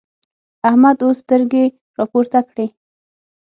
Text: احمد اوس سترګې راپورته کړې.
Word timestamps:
احمد 0.69 0.97
اوس 1.03 1.17
سترګې 1.23 1.63
راپورته 1.97 2.39
کړې. 2.49 2.65